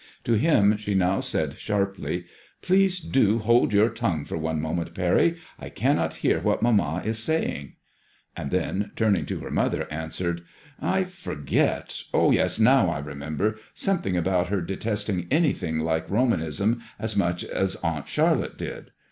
To 0.23 0.33
him 0.33 0.77
she 0.77 0.95
now 0.95 1.19
said 1.19 1.59
sharply 1.59 2.25
—Please 2.63 2.99
do 2.99 3.37
hold 3.37 3.71
your 3.71 3.89
tongue 3.89 4.25
for 4.25 4.35
one 4.35 4.59
moment. 4.59 4.95
Parry, 4.95 5.35
I 5.59 5.69
cannot 5.69 6.15
hear 6.25 6.39
what 6.39 6.63
mamma 6.63 7.03
is 7.05 7.19
saying." 7.19 7.73
And 8.35 8.49
then, 8.49 8.93
turning 8.95 9.27
to 9.27 9.41
her 9.41 9.51
mother, 9.51 9.85
answered 9.93 10.41
—"I 10.95 11.03
forget. 11.03 12.01
Oh 12.15 12.31
I 12.31 12.33
yes— 12.33 12.59
now 12.59 12.89
I 12.89 12.97
remember— 12.97 13.59
something 13.85 14.17
about 14.17 14.47
her 14.47 14.61
detesting 14.61 15.27
anything 15.29 15.81
like 15.81 16.09
Roman 16.09 16.41
ism 16.41 16.81
as 16.97 17.15
much 17.15 17.43
as 17.43 17.75
Aunt 17.83 18.07
Charlotte 18.07 18.57
did." 18.57 18.89